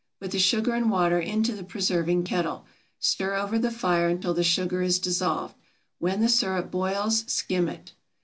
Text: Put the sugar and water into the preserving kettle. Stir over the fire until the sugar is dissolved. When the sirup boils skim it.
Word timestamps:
Put 0.19 0.31
the 0.31 0.39
sugar 0.39 0.73
and 0.73 0.89
water 0.89 1.19
into 1.19 1.55
the 1.55 1.63
preserving 1.63 2.23
kettle. 2.23 2.65
Stir 2.97 3.35
over 3.35 3.59
the 3.59 3.69
fire 3.69 4.09
until 4.09 4.33
the 4.33 4.41
sugar 4.43 4.81
is 4.81 4.97
dissolved. 4.97 5.53
When 5.99 6.21
the 6.21 6.27
sirup 6.27 6.71
boils 6.71 7.23
skim 7.31 7.69
it. 7.69 7.93